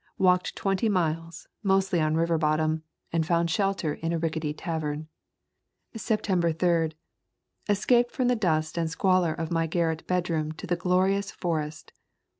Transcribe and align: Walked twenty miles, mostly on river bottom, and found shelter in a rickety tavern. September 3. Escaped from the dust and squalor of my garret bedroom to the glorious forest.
Walked 0.17 0.55
twenty 0.55 0.89
miles, 0.89 1.47
mostly 1.61 1.99
on 2.01 2.15
river 2.15 2.39
bottom, 2.39 2.81
and 3.13 3.23
found 3.23 3.51
shelter 3.51 3.93
in 3.93 4.11
a 4.11 4.17
rickety 4.17 4.51
tavern. 4.51 5.07
September 5.95 6.51
3. 6.51 6.89
Escaped 7.69 8.11
from 8.11 8.27
the 8.27 8.35
dust 8.35 8.79
and 8.79 8.89
squalor 8.89 9.31
of 9.35 9.51
my 9.51 9.67
garret 9.67 10.07
bedroom 10.07 10.53
to 10.53 10.65
the 10.65 10.75
glorious 10.75 11.29
forest. 11.29 11.93